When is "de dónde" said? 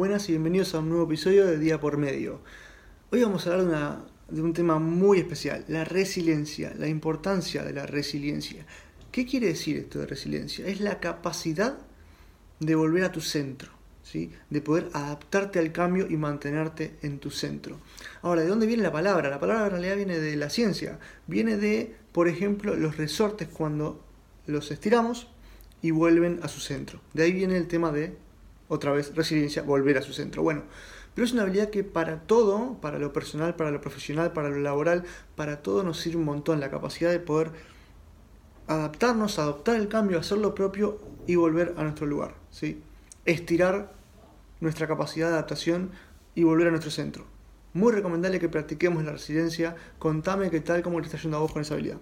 18.40-18.66